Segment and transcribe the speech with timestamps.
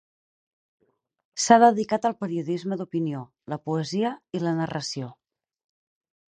[1.43, 3.23] S'ha dedicat al periodisme d’opinió,
[3.55, 5.15] la poesia i la narració.